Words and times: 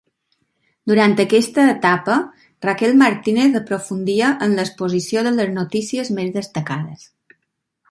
Durant 0.91 1.11
aquesta 1.23 1.65
etapa, 1.73 2.15
Raquel 2.67 2.97
Martínez 3.03 3.59
aprofundia 3.61 4.33
en 4.47 4.57
l'exposició 4.61 5.25
de 5.31 5.37
les 5.39 5.55
notícies 5.61 6.13
més 6.19 6.35
destacades. 6.43 7.09